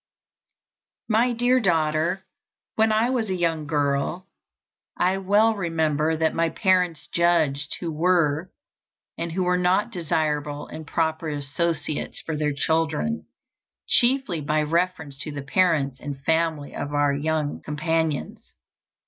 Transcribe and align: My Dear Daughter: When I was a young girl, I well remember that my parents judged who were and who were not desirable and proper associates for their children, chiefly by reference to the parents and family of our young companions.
My 1.07 1.31
Dear 1.31 1.59
Daughter: 1.59 2.25
When 2.73 2.91
I 2.91 3.11
was 3.11 3.29
a 3.29 3.35
young 3.35 3.67
girl, 3.67 4.25
I 4.97 5.19
well 5.19 5.53
remember 5.53 6.17
that 6.17 6.33
my 6.33 6.49
parents 6.49 7.05
judged 7.13 7.75
who 7.79 7.91
were 7.93 8.51
and 9.15 9.33
who 9.33 9.43
were 9.43 9.59
not 9.59 9.91
desirable 9.91 10.65
and 10.65 10.87
proper 10.87 11.29
associates 11.29 12.19
for 12.19 12.35
their 12.35 12.51
children, 12.51 13.27
chiefly 13.87 14.41
by 14.41 14.63
reference 14.63 15.19
to 15.19 15.31
the 15.31 15.43
parents 15.43 15.99
and 15.99 16.19
family 16.23 16.73
of 16.75 16.95
our 16.95 17.13
young 17.13 17.61
companions. 17.61 18.53